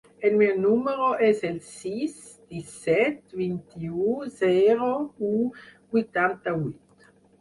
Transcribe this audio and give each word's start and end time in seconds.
El 0.27 0.35
meu 0.41 0.53
número 0.61 1.09
es 1.25 1.41
el 1.49 1.59
sis, 1.67 2.15
disset, 2.53 3.19
vint-i-u, 3.43 4.17
zero, 4.41 4.89
u, 5.33 5.35
vuitanta-vuit. 5.97 7.11